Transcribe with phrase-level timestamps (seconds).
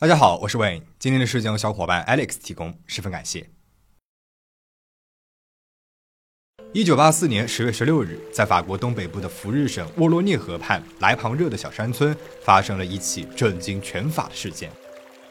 [0.00, 0.80] 大家好，我是 Wayne。
[0.98, 3.50] 今天的事件由小伙伴 Alex 提供，十分感谢。
[6.72, 14.70] 一九八四年十月十六日，在法国东北部的福日省沃洛涅河畔莱庞热的小山村，发生了一起震惊全法的事件。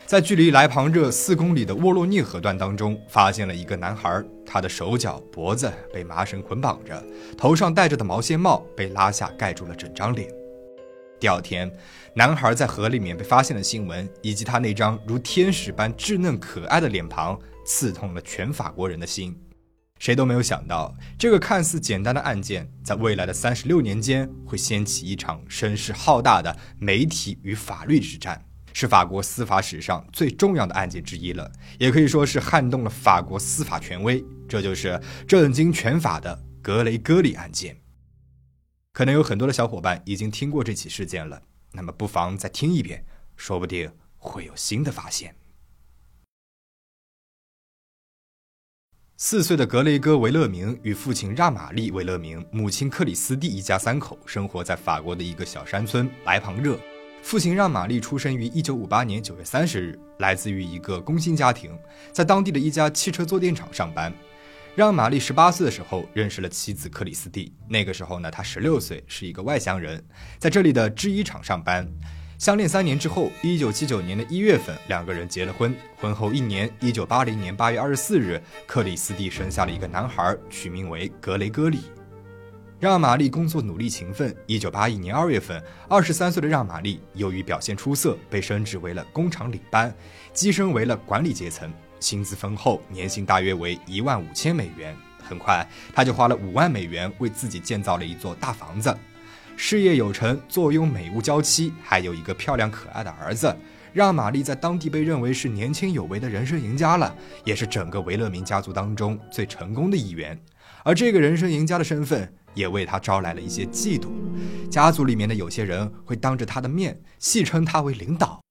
[0.06, 7.04] 在距离莱庞热四公里的沃洛涅河段当中，发现了一个男孩，他的手脚、脖子被麻绳捆绑着，
[7.36, 10.32] 头上戴着的毛线帽被拉下，盖住了整张脸。
[11.20, 11.70] 第二天，
[12.16, 19.38] 男孩在河里面被发现的新闻，以及他那张如天使般稚嫩可爱的脸庞，刺痛了全法国人的心。
[20.00, 28.42] 谁都没有想到，这个看似简单的案件，在未来的三十六年间，会掀起一场声势浩大的媒体与法律之战，
[28.72, 34.24] 是法国司法史上最重要的案件之一了，也可以说是撼动了法国司法权威。
[34.48, 37.76] 这就是震惊全法的格雷戈里案件。
[39.00, 43.06] 可能有很多的小伙伴已经听过这起事件了，那么不妨再听一遍，
[43.38, 45.34] 说不定会有新的发现。
[49.16, 56.78] 四岁的格雷戈·维勒明与父亲让·玛丽·维勒明、母亲克里斯蒂一家三口生活在法国的一个小山村白庞热。
[57.22, 61.72] 父亲让·玛丽出生于一九五八年九月三十日，来自于一个工薪家庭，
[62.12, 64.14] 在当地的一家汽车坐垫厂上班。
[64.76, 70.02] 让玛丽十八岁的时候认识了妻子克里斯蒂，那个时候呢，他十六岁，是一个外乡人，
[70.38, 71.86] 在这里的制衣厂上班。
[72.38, 75.76] 相恋三年之后，一九七九年的一月份，两个人结了婚。
[75.98, 81.80] 婚后一年，一九八零年八月二十四日，克里斯蒂生下了一个男孩，取名为格雷戈里。
[82.80, 84.34] 让玛丽工作努力勤奋。
[84.46, 89.94] 一九八一年二月份，二十三岁的让玛丽由于表现出色，被升职为了工厂领班，
[90.34, 91.70] 跻身为了管理阶层。
[92.00, 94.96] 薪资丰厚，年薪大约为一万五千美元。
[95.22, 98.96] 很快，他就花了五万美元为自己建造了一座大房子，
[99.56, 103.56] 事业有成，坐拥美屋娇妻，还有一个漂亮可爱的儿子，
[103.94, 110.40] 让玛丽在当地被认为是年轻有为的人生赢家了，也是整个维勒明家族当中最成功的一员。
[110.84, 114.08] 而这个人生赢家的身份，也为他招来了一些嫉妒。
[114.72, 118.42] 家族里面的有些人会当着他的面戏称他为领导。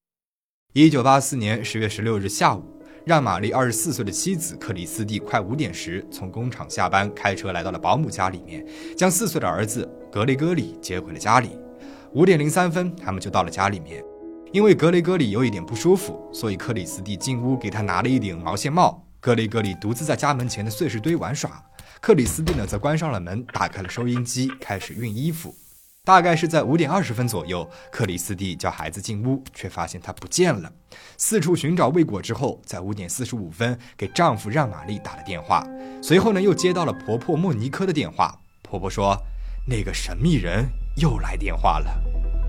[0.75, 2.78] 一九八四年十月十六日下午。
[3.09, 8.63] 让玛丽二十四岁的妻子克里斯蒂快五点时从工厂下班，开车来到了保姆家里面，
[8.95, 11.59] 将四岁的儿子格雷戈里接回了家里。
[12.13, 14.05] 五点零三分，他们就到了家里面。
[14.53, 19.03] 因为格雷戈里有一点不舒服，所以克里斯蒂进屋给他拿了一顶毛线帽。
[19.21, 21.65] 格雷戈里独自在家门前的碎石堆玩耍，
[22.03, 25.55] 克里斯蒂呢则关上了门，打开了收音机，开始熨衣服。
[26.09, 30.73] 大概是在五点二十分左右，克里斯蒂叫孩子进屋，却发现他不见了。
[31.19, 35.69] 四处寻找未果之后，在五点四十五分给丈夫让玛丽打了电话，
[36.03, 38.35] 随后呢又接到了婆婆莫尼科的电话。
[38.63, 39.23] 婆婆说，
[39.67, 42.03] 那个神秘人又来电话了。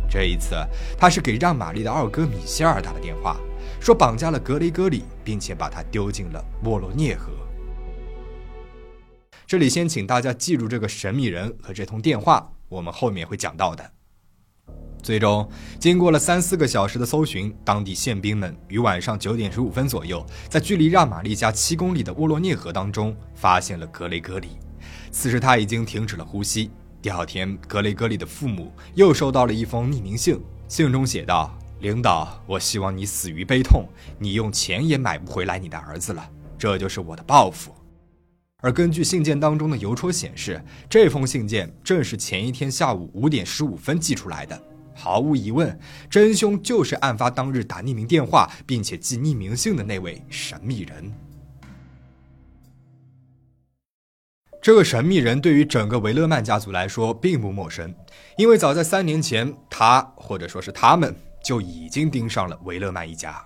[0.09, 0.55] 这一次
[0.97, 3.35] 他是给让玛丽的二哥米歇尔打了电话，
[3.81, 7.29] 说绑架了格雷戈里，并且把他丢进了沃罗涅河。
[9.45, 12.49] 这里先请大家记住这个神秘人和这通电话。
[12.69, 13.91] 我们后面会讲到的。
[15.01, 15.49] 最终，
[15.79, 24.57] 经过了三四个小时的搜寻，当地宪兵们于晚上九点十五分左右，在距离让玛丽家七公里的沃罗涅河当中发现了格雷戈里。
[25.09, 26.69] 此时他已经停止了呼吸。
[27.01, 30.37] 第二天，格雷戈里的父母又收到了一封匿名信，
[30.67, 33.87] 信中写道：“领导，我希望你死于悲痛，
[34.19, 37.73] 你用钱也买不回来你的儿子了，这就是我的报复。”
[38.61, 44.61] 而根据信件当中的邮戳显示，这封信件正是前一天下午五点十五分寄出来的。
[44.93, 51.13] 毫无疑问，真凶就是案发当日打匿名电话并且寄匿名信的那位神秘人。
[54.61, 57.95] 这个神秘人对于整个维勒曼家族来说并不陌生，
[58.37, 63.41] 因为早在三年前，他或者说是他们就已经盯上了维勒曼一家。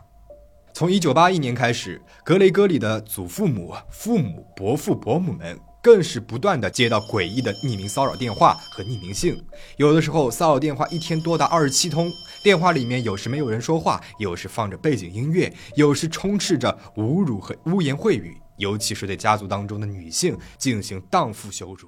[0.73, 9.39] 从一九八一年开始，格雷戈里的祖父母、父母、伯父、伯母们更是不断的接到诡异的匿名骚扰电话和匿名信。
[9.77, 12.11] 有的时候，骚扰电话一天多达二十七通，
[12.41, 21.87] 电话里面有时没有人说话，有时放着背景音乐，有时充斥着侮辱和污言秽语，尤其是对家族当中的女性进行荡妇羞辱。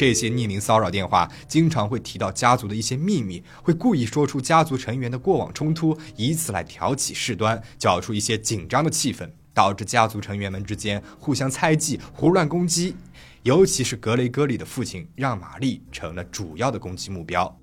[0.00, 12.96] 这些匿名骚扰电话经常会提到家族的一些秘密，会故意说出家族成员的过往冲突，以此来挑起事端，搅出一些紧张的气氛，导致家族成员们之间互相猜忌、胡乱攻击。
[13.42, 17.54] 尤其是格雷戈里的父亲让玛丽成了主要的攻击目标。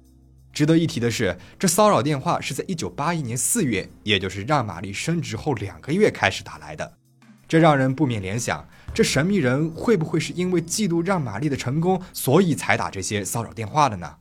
[0.53, 6.96] 值得一提的是，这骚扰电话是在1981年4月，也就是让玛丽升职后两个月开始打来的。
[7.47, 14.15] 这让人不免联想：这神秘人会不会是因为嫉妒让玛丽的成功，所以才打这些骚扰电话的呢？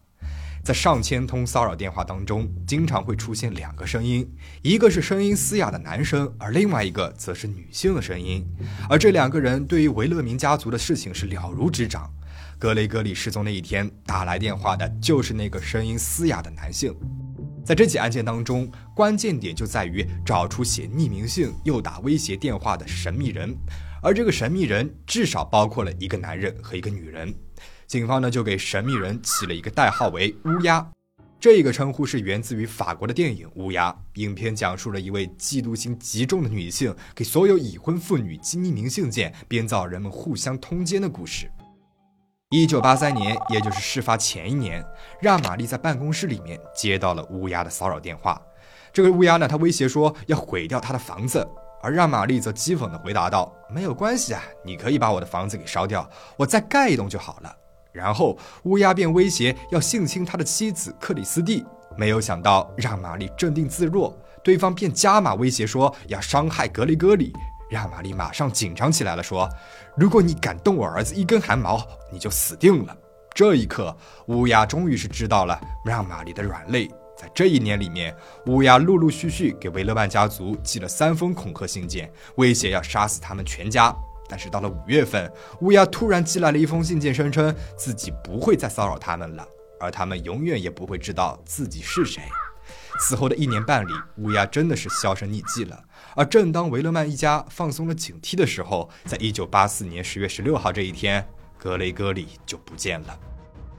[0.63, 4.29] 在上千通骚扰电话当中，经常会出现两个声音，
[4.63, 8.45] 一个是声音嘶哑的男生，而另外一个则是女性的声音。
[8.91, 12.11] 而这两个人对于维勒明家族的事情是了如指掌。
[12.59, 16.93] 格雷格里失踪那一天，打来电话的就是那个声音嘶哑的男性。
[17.67, 23.53] 在这起案件当中，关键点就在于找出写匿名信又打威胁电话的神秘人，
[24.01, 27.35] 而这个神秘人至少包括了一个男人和一个女人。
[27.89, 30.89] 警方呢就给神秘人起了一个代号为“乌鸦”，
[31.41, 33.91] 这个称呼是源自于法国的电影《乌鸦》。
[34.15, 41.51] 影片讲述了一位嫉妒心极重的女性给所有已婚妇女寄匿名信件，编造人们互相通奸的故事。
[42.51, 44.85] 一九八三年，也就是事发前一年，
[45.21, 48.41] 让玛丽在办公室里面接到了乌鸦的骚扰电话。
[48.93, 51.45] 这个乌鸦呢，他威胁说要毁掉他的房子，
[51.83, 57.53] 而让玛丽则讥讽地回答道：“没有关系啊，你可以把我的房子给烧掉，我再盖一栋就好了。”
[57.91, 61.67] 然后乌鸦便威胁要性侵他的妻子克里斯蒂，
[61.97, 67.33] 没有想到让玛丽镇定自若，对方便加码威胁说要伤害格雷戈里，
[67.77, 69.47] 让玛丽马上紧张起来了，说
[69.97, 72.97] ：“如果你敢动我儿子一根汗毛，你就死定了。”
[73.35, 73.95] 这一刻，
[74.29, 76.91] 乌鸦终于是知道了让玛丽的软肋。
[77.15, 83.95] 在这一年里面，乌鸦陆陆续续给维勒曼家族寄了三封恐吓信件，威胁要杀死他们全家。
[84.27, 85.31] 但是到了五月份，
[85.61, 89.47] 乌鸦突然寄来了一封信件，声称自己不会再骚扰他们了，
[89.79, 92.23] 而他们永远也不会知道自己是谁。
[92.99, 95.83] 此后的一年半里，乌鸦真的是销声匿迹了。
[96.15, 101.27] 而正当维勒曼一家放松了警惕的时候，在一九八四年十月十六号这一天，
[101.59, 103.19] 格雷戈里就不见了。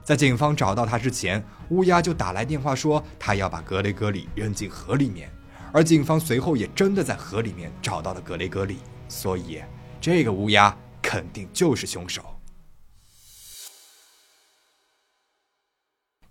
[0.04, 5.30] 在警方找到他之前，乌鸦就打来电话说他要把格雷戈里扔进河里面，
[5.74, 8.78] 而警方随后也真的在河里面找到了格雷戈里，
[9.10, 9.62] 所以。
[10.00, 12.37] 这个乌鸦肯定就是凶手。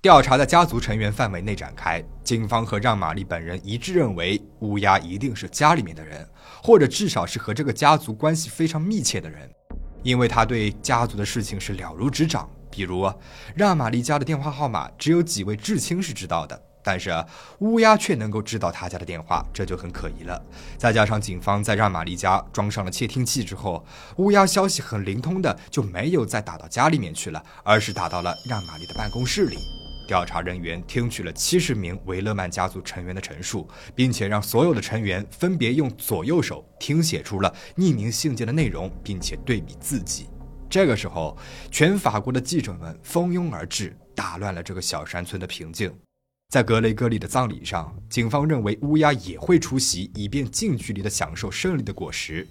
[0.06, 6.24] 调查在家族成员范围内展开，警方和让玛丽本人一致认为，乌鸦一定是家里面的人，
[6.62, 9.50] 或者至少是和这个家族关系非常密切的人，
[10.04, 12.48] 因为他对家族的事情是了如指掌。
[12.70, 13.12] 比如，
[13.56, 16.62] 让玛丽家的电话号码只有几位至亲是知道的。
[16.84, 17.12] 但是
[17.58, 20.40] 乌鸦却能够知道他家的电话，这就很可疑了。
[20.78, 23.84] 再加上警方在让玛丽家装上了窃听器之后，
[24.18, 29.58] 乌鸦消息很灵通的就没有再打到家里面去了，而是打到了让玛丽的办公室里。
[30.06, 40.28] 调查人员听取了七十名维勒曼家族成员的陈述，并且让所有的成员分别用左右手听写出了匿名信件的内容，并且对比字迹。
[40.70, 41.36] 这个时候，
[41.70, 45.92] 全法国的记者们蜂拥而至，打乱了这个小山村的平静。
[46.48, 52.46] 在格雷戈里的葬礼上，警方认为乌鸦也会出席，以便近距离地享受胜利的果实。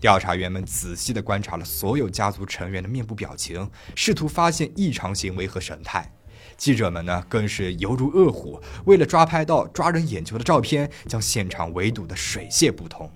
[0.00, 6.10] 调查员们仔细地观察了所有家族成员的面部表情，试图发现异常行为和神态。
[6.56, 13.10] 记者们呢，更是犹如饿虎，为了抓拍到抓人眼球的照片，将现场围堵得水泄不通。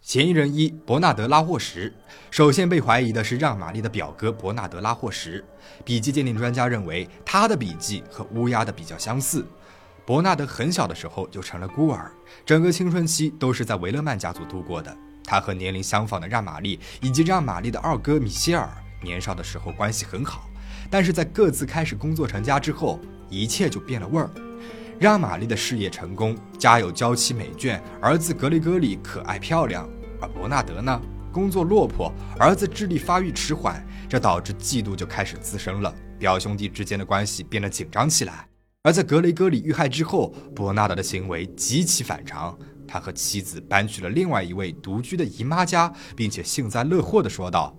[0.00, 1.92] 嫌疑人一伯纳德·拉霍什，
[2.30, 5.44] 首先被怀疑的是让玛丽的表哥伯纳德·拉霍什。
[5.84, 9.46] 笔迹鉴定专家认为，他的笔迹和乌鸦的比较相似。
[10.06, 12.10] 伯纳德很小的时候就成了孤儿，
[12.46, 14.96] 整个青春期都是在维勒曼家族度过的。
[15.24, 18.70] 他和年龄相仿的让玛丽以及让玛丽的二哥米歇尔
[19.02, 20.48] 年少的时候关系很好，
[20.90, 24.30] 但是在各自开始工作成家之后，一切就变了味儿。
[24.98, 29.88] 让玛丽的事业成功，家有娇妻美眷，儿子格雷戈里可爱漂亮。
[30.20, 31.00] 而伯纳德呢，
[31.30, 38.48] 工作落魄，儿子智力发育迟缓，这导致嫉妒就开始滋生了，表兄弟之间的关系变得紧张起来。
[38.82, 47.76] 而在格雷戈里遇害之后，伯纳德的行为极其反常，他和妻子搬去了另外一位独居的姨妈家，并且幸灾乐祸地说道：“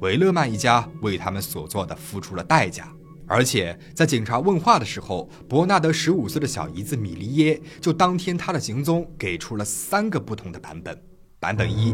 [0.00, 2.92] 维勒曼一家为他们所做的付出了代价。”
[3.30, 10.98] 而且在警察问话的时候，伯纳德十五岁的小姨子米利耶就当天他的行踪给出了三个不同的版本。
[11.38, 11.92] 版本一，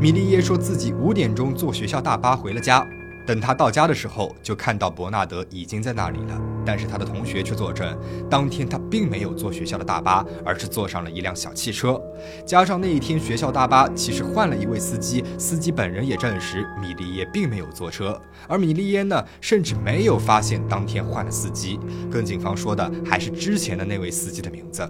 [0.00, 2.84] 米利耶说自己五点钟坐学校大巴回了家，
[3.26, 6.40] 等他到家的时候，就看到伯纳德已经在那里了。
[6.64, 7.96] 但是他的同学却作证，
[8.30, 12.00] 当天他并没有坐学校的大巴，而是坐上了一辆小汽车。
[12.46, 18.20] 加上那一天学校大巴其实换了一位司机，司机本人也证实米利耶并没有坐车。
[18.48, 21.78] 而米利耶呢，甚至没有发现当天换了司机，
[22.10, 24.88] 跟警方说的还是之前的那位司机的名字。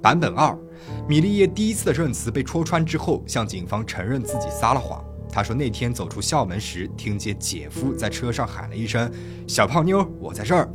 [0.00, 0.56] 版本二，
[1.08, 5.04] 米利叶第一次的证词被戳穿之后，向警方承认自己撒了谎。
[5.30, 9.10] 他说那天走出校门时，听见姐夫在车上喊了一声
[9.46, 10.68] “小胖妞，我在这儿”。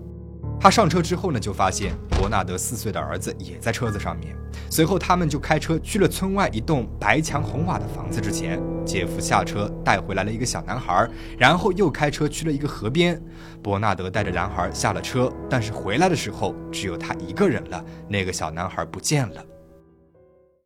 [0.59, 4.35] 他上车之后呢，就发现伯纳德四岁的儿子也在车子上面。
[4.69, 8.61] 随后，他们就开车去了村外一栋白墙红瓦的房子之前。
[8.85, 13.21] 姐夫下车带回来了一个小男孩，然后又开车去了一个河边。
[13.61, 19.43] 伯纳德带着男孩下了车，但是回来的时候只有他一个人了，那个小男孩不见了。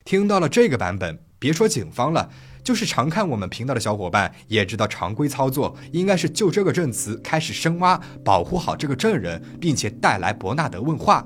[0.04, 2.30] 听到了这个版本，别说警方了。
[2.68, 11.26] 就是常看我们频道的小伙伴也知道，常规操作应该是就这个证词开始深挖，保护好这个证人，并且带来伯纳德问话。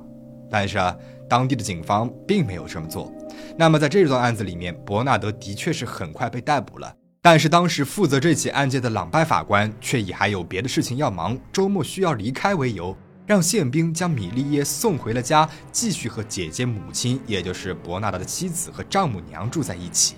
[0.52, 0.96] 但是啊，
[1.28, 3.12] 当地的警方并没有这么做。
[3.58, 6.96] 那么在这段案子里面，伯纳德的确是很快被逮捕了。
[7.24, 12.96] 但是当时负责这起案件的朗拜法官却以还有别的事情要忙，周末需要离开为由，
[13.26, 20.18] 让宪兵将米利耶送回了家，继续和姐姐、母亲，也就是伯纳德的妻子和丈母娘住在一起。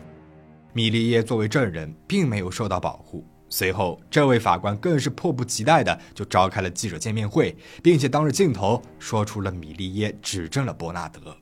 [0.74, 3.26] 米利耶作为证人，并没有受到保护。
[3.48, 11.38] 随后，这位法官更是迫不及待的就召开了记者见面会，并且当着镜头说出了米利耶指证了伯纳德。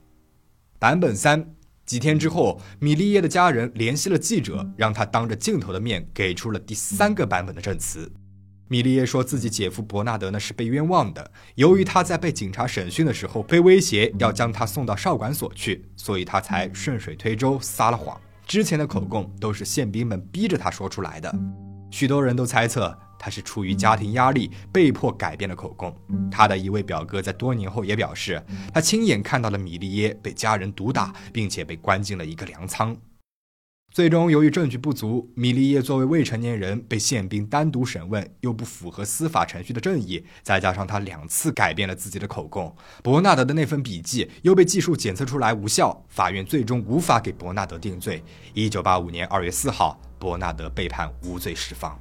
[0.78, 1.54] 版本三，
[1.86, 8.12] 几天之后，米利耶的家人联系了记者，让他当着镜头的面给出了第三个版本的证词。
[8.68, 18.20] 米利耶说自己姐夫伯纳德呢是被冤枉的，由于他在被警察审讯的时候被威胁要将他送到少管所去，所以他才顺水推舟撒了谎。
[18.46, 21.34] 之前的口供都是宪兵们逼着他说出来的，
[21.90, 25.94] 许多人都猜测他是出于家庭压力被迫改变了口供。
[26.30, 28.42] 他的一位表哥在多年后也表示，
[28.74, 32.96] 他亲眼看到了米利耶被家人毒打，并且被关进了一个粮仓。
[33.92, 48.24] 最终，由于证据不足，米利耶作为未成年人被宪兵单独审问，又不符合司法程序的正义，再加上他两次改变了自己的口供，伯纳德的那份笔记又被技术检测出来无效，法院最终无法给伯纳德定罪。
[48.54, 52.00] 一九八五年二月四号，伯纳德被判无罪释放。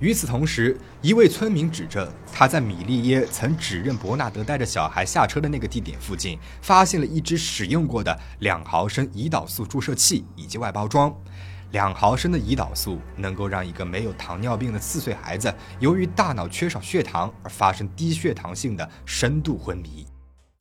[0.00, 11.14] 与此同时，一位村民指证他在米利耶曾指认伯纳德带着小孩下车的那个地点附近，发现了一支使用过的两毫升胰岛素注射器以及外包装。
[11.72, 20.06] 两毫升的胰岛素能够让一个没有糖尿病的四岁孩子，由于大脑缺少血糖而发生低血糖性的深度昏迷。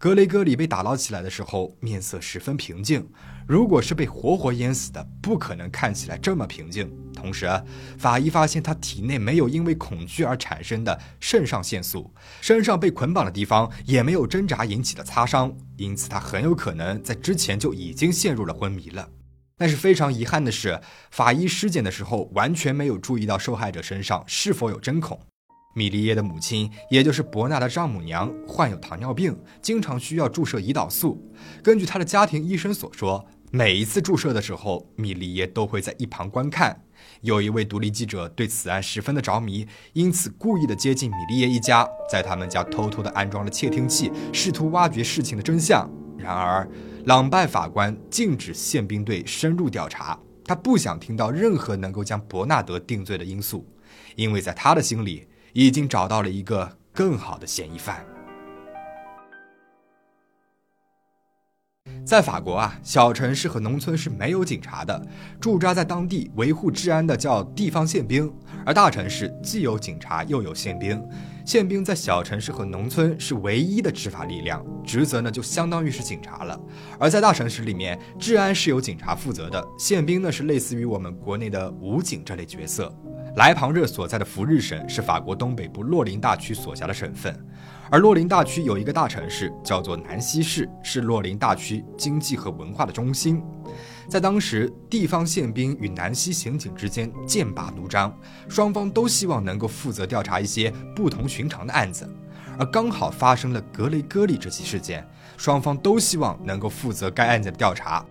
[0.01, 3.05] 格雷戈里被打捞起来的时候，面色十分平静。
[3.45, 6.89] 如果是被活活淹死的，不可能看起来这么平静。
[7.13, 7.45] 同时，
[7.97, 19.09] 法医发现他体内没有因为恐惧而产生的肾上腺素，身上被捆绑的地方也没有挣扎引起的擦伤，因此他很有可能在之前就已经陷入了昏迷了。
[19.57, 20.79] 但是非常遗憾的是，
[21.11, 25.19] 法医尸检的时候完全没有注意到受害者身上是否有针孔。
[25.79, 31.17] 米利耶的母亲，也就是伯纳的丈母娘，患有糖尿病，经常需要注射胰岛素。
[31.63, 36.83] 根据他的家庭医生所说，每一次注射的时候，米利耶都会在一旁观看。
[37.21, 45.89] 有一位独立记者对此案十分的着迷，因此故意的接近米利耶一家，在他们家偷偷的安装了窃听器，试图挖掘事情的真相。
[46.17, 46.69] 然而，
[47.05, 53.65] 朗拜法官禁止宪兵队深入调查，他不想听到任何能够将伯纳德定罪的因素，
[54.17, 55.25] 因为在他的心里。
[55.53, 58.05] 已经找到了一个更好的嫌疑犯。
[62.05, 65.07] 在法国啊，小城市和农村是没有警察的，
[65.39, 68.27] 驻扎在当地维护治安的叫地方宪兵；
[68.65, 71.01] 而大城市既有警察又有宪兵。
[71.45, 76.59] 宪兵在小城市和农村是唯一的执法力量，职责呢就相当于是警察了。
[76.99, 82.91] 而在大城市里面，治安是由警察负责的，宪兵呢是类似于我们国内的武警这类角色。
[83.39, 87.33] 莱庞热所在的福日省是法国东北部洛林大区所辖的省份，
[87.89, 93.41] 而洛林大区有一个大城市叫做南希市，是洛林大区经济和文化的中心。
[94.09, 98.13] 在当时，地方宪兵与南希刑警之间剑拔弩张，
[98.49, 102.05] 双方都希望能够负责调查一些不同寻常的案子，
[102.59, 108.05] 而刚好发生了格雷戈利这起事件，双方都希望能够负责该案件的调查。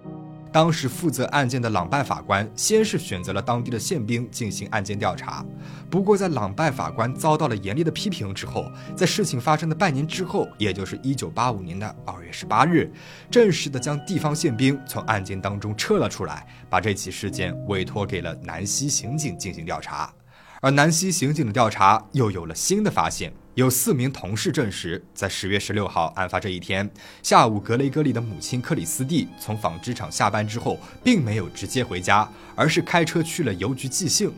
[0.50, 5.44] 当时负责案件的朗拜法官先是选择了当地的宪兵进行案件调查，
[5.90, 12.90] 不过在朗拜法官遭到了严厉的批评之后，在事情发生的半年之后，也就是一九八五年的二月十八日，
[13.30, 20.12] 正式的将地方宪兵从案件当中撤了出来，把这起事件委托给了南溪刑警进行调查。
[20.60, 23.32] 而南溪刑警的调查又有了新的发现。
[23.58, 26.88] 有四名同事证实，在十月十六号案发这一天
[27.24, 34.30] 下午，格雷戈里的母亲克里斯蒂从纺织厂下班之后，并没有直接回家，而是开车去了邮局寄信。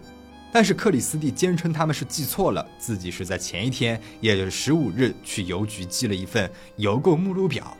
[0.51, 7.77] 但是克里斯蒂坚称他们是寄错了，自己是在前一天，也就是十五日去邮局寄了一份邮购目录表。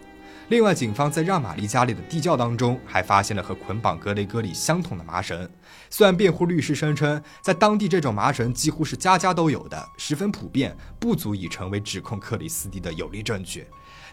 [0.51, 5.49] 另外，警方在让玛丽家里的地窖当中还发现了和捆绑格雷戈里相同的麻绳。
[5.89, 13.65] 虽然辩护律师声称，在当地这种麻绳几乎是家家都有的，十分普遍，不足以成为指控克里斯蒂的有力证据，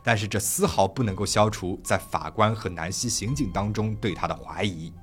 [0.03, 4.93] 但是这丝毫不能够消除在法官和南希刑警当中对他的怀疑。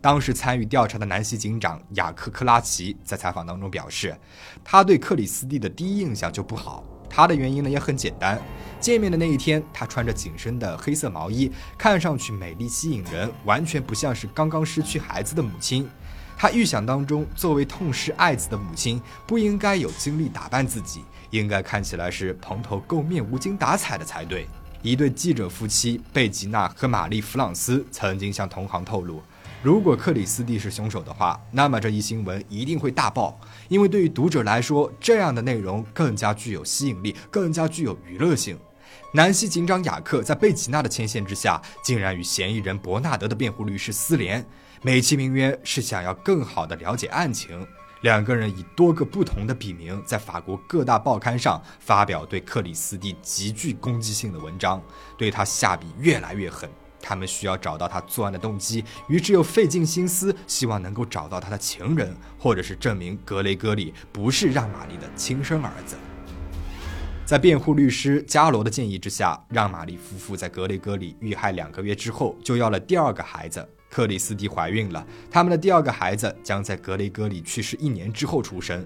[0.00, 4.16] 当时参与调查的南希警长雅克克拉奇在采访当中表示，
[4.62, 6.84] 他对克里斯蒂的第一印象就不好。
[7.14, 8.42] 他的原因呢也很简单，
[8.80, 15.88] 见面的那一天，他穿着紧身的黑色毛衣，看上去美丽吸引人，完全不像是刚刚失去孩子的母亲。
[16.36, 24.48] 他预想当中，作为痛失爱子的母亲，不应该有精力打扮自己，应该看起来是蓬头垢面、无精打采的才对。
[24.82, 29.22] 一对记者夫妻贝吉娜和玛丽弗朗斯曾经向同行透露。
[29.64, 38.58] 如果克里斯蒂是凶手的话，那么这一新闻一定会大爆，因为对于读者来说，这样的内容更加具有吸引力，更加具有娱乐性。
[39.14, 44.44] 南希警长雅克在贝吉娜的牵线之下，竟然与嫌疑人伯纳德的辩护律师私联，
[44.82, 47.66] 美其名曰是想要更好的了解案情。
[48.02, 54.82] 两个人以多个不同的笔名，在法国各大报刊上发表对克里斯蒂极具攻击性的文章，
[55.16, 56.68] 对他下笔越来越狠。
[57.06, 65.96] 他们需要找到他作案的动机，于是又费尽心思，希望能够找到他的情人，或者是证明格雷戈里不是让玛丽的亲生儿子。
[67.26, 73.68] 在辩护律师加罗的建议之下，让玛丽夫妇在格雷戈里遇害两个月之后，就要了第二个孩子。
[73.90, 78.84] 克里斯蒂怀孕了，他们的第二个孩子将在格雷戈里去世一年之后出生。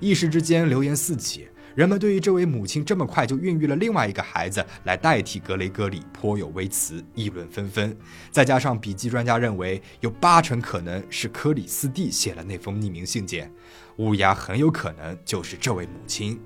[0.00, 1.48] 一时之间，流言四起。
[1.74, 7.96] 人们对于这位母亲这么快就孕育了另外一个孩子来代替格雷戈里颇有微词，议论纷纷。
[8.30, 13.52] 再加上笔记专家认为有八成可能是克里斯蒂写了那封匿名信件，
[13.96, 16.40] 乌鸦很有可能就是这位母亲。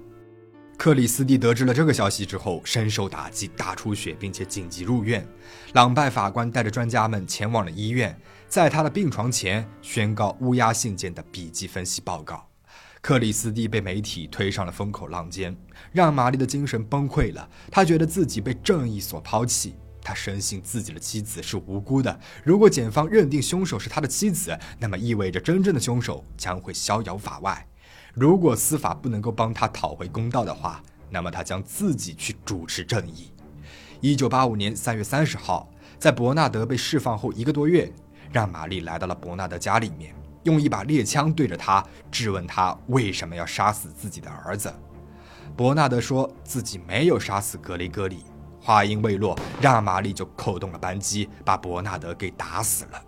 [0.78, 5.26] 克里斯蒂得知了这个消息之后，深受打击，大出血，并且紧急入院。
[5.72, 8.16] 朗拜法官带着专家们前往了医院，
[8.46, 12.47] 在他的病床前宣告乌鸦信件的笔迹分析报告。
[13.00, 15.56] 克里斯蒂被媒体推上了风口浪尖，
[15.92, 17.48] 让玛丽的精神崩溃了。
[17.70, 22.20] 他觉得自己被正义所抛弃，他深信自己的妻子是无辜的。
[22.44, 27.66] 如果检方认定凶手是他的妻子，那么意味着真正的凶手将会逍遥法外。
[28.14, 33.30] 如果司法不能够帮他讨回公道的话，那么他将自己去主持正义。
[34.00, 37.92] 一九八五年三月三十号，在伯纳德被释放后一个多月，
[38.32, 40.14] 让玛丽来到了伯纳德家里面。
[40.48, 44.72] 用一把猎枪对着他质问他为什么要杀死自己的儿子。
[45.54, 48.24] 伯纳德说自己没有杀死格雷戈里。
[48.60, 53.02] 话音未落，让玛丽就扣动了扳机，把伯纳德给打死了。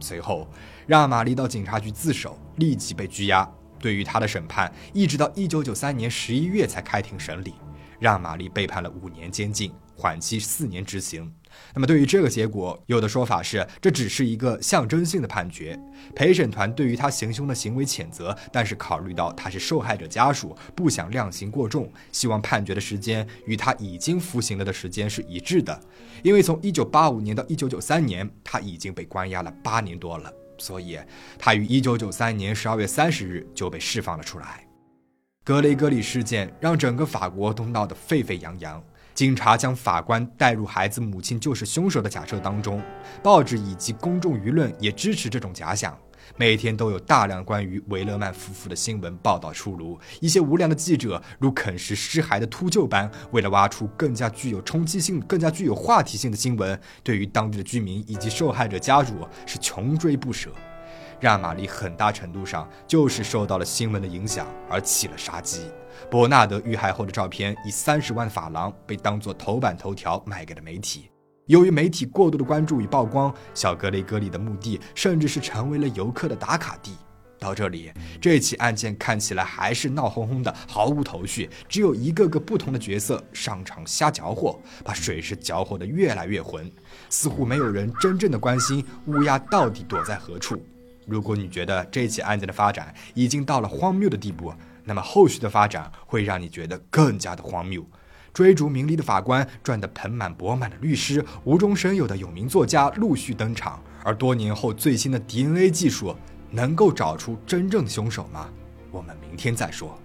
[0.00, 0.48] 随后，
[0.86, 3.48] 让玛丽到警察局自首，立即被拘押。
[3.78, 7.54] 对于他的审判，一直到一九九三年十一月才开庭审理，
[7.98, 11.32] 让玛丽被判了五年监禁，缓期四年执行。
[11.74, 15.78] 那么，对于这个结果，有的说法是这只是一个象征性的判决。
[16.14, 25.80] 陪审团对于他行凶的行为谴责，但是考虑到他是受害者家属，不想量刑过重，希望判决的时间与他已经服刑了的时间是一致的。
[26.22, 30.98] 因为从1985年到1993年，他已经被关押了八年多了，所以
[31.38, 34.66] 他于1993年12月30日就被释放了出来。
[35.44, 38.82] 格雷戈里事件让整个法国都闹得沸沸扬扬。
[39.14, 42.82] 警察将法官带入孩子母亲就是凶手的假设当中，
[43.22, 45.96] 报纸以及公众舆论也支持这种假想。
[46.36, 60.50] 每天都有大量关于维勒曼夫妇的新闻报道出炉，一些无良的记者如啃食尸骸的秃鹫般，为了挖出更加具有冲击性、更加具有话题性的新闻，对于当地的居民以及受害者家属是穷追不舍。
[61.22, 65.70] 让玛丽很大程度上就是受到了新闻的影响而起了杀机。
[66.10, 71.08] 伯纳德遇害后的照片以三十万法郎被当作头版头条卖给了媒体。
[71.46, 76.96] 由于媒体过度的关注与曝光，小格雷戈里的墓地甚至是成为了游客的打卡地。
[77.38, 86.68] 到这里，这起案件看起来还是闹哄哄的，毫无头绪，只有一个个不同的角色上场瞎搅和，把水是搅和的越来越浑，
[87.08, 90.60] 似乎没有人真正的关心乌鸦到底躲在何处。
[91.06, 94.52] 如果你觉得这起案件的发展已经到了荒谬的地步，
[94.84, 97.84] 那么后续的发展会让你觉得更加的荒谬。
[98.32, 103.82] 追逐名利的法官，赚得盆满钵满的律师，无中生有的有名作家陆续登场。
[104.02, 106.16] 而多年后最新的 DNA 技术
[106.50, 108.48] 能够找出真正的凶手吗？
[108.90, 109.98] 我们明天再说。